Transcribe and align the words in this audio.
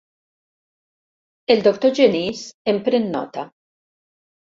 El 1.55 1.61
doctor 1.67 1.93
Genís 1.99 2.41
en 2.73 2.79
pren 2.89 3.05
nota. 3.17 3.45